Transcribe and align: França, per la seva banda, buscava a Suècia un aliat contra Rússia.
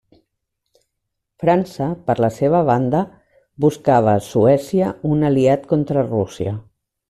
França, 1.43 1.89
per 2.07 2.15
la 2.25 2.31
seva 2.39 2.63
banda, 2.71 3.03
buscava 3.67 4.11
a 4.15 4.25
Suècia 4.31 4.91
un 5.15 5.31
aliat 5.33 5.73
contra 5.75 6.09
Rússia. 6.13 6.57